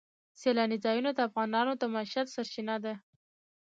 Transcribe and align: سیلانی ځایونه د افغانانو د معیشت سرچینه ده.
سیلانی 0.39 0.77
ځایونه 0.85 1.09
د 1.13 1.19
افغانانو 1.27 1.73
د 1.77 1.83
معیشت 1.93 2.27
سرچینه 2.35 2.75
ده. 2.83 2.93